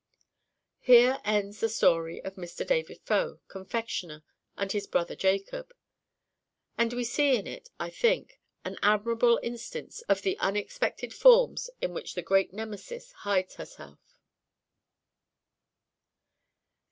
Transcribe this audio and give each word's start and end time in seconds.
Here 0.79 1.21
ends 1.23 1.59
the 1.59 1.69
story 1.69 2.23
of 2.23 2.33
Mr. 2.33 2.65
David 2.65 3.01
Faux, 3.03 3.39
confectioner, 3.47 4.23
and 4.57 4.71
his 4.71 4.87
brother 4.87 5.15
Jacob. 5.15 5.71
And 6.75 6.91
we 6.91 7.03
see 7.03 7.35
in 7.35 7.45
it, 7.45 7.69
I 7.79 7.91
think, 7.91 8.39
an 8.65 8.79
admirable 8.81 9.39
instance 9.43 10.01
of 10.09 10.23
the 10.23 10.39
unexpected 10.39 11.13
forms 11.13 11.69
in 11.83 11.93
which 11.93 12.15
the 12.15 12.23
great 12.23 12.51
Nemesis 12.51 13.11
hides 13.11 13.57
herself. 13.57 13.99